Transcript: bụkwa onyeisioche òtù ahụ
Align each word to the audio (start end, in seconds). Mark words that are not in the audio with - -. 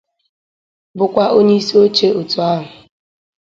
bụkwa 0.97 1.25
onyeisioche 1.37 2.07
òtù 2.19 2.37
ahụ 2.51 2.65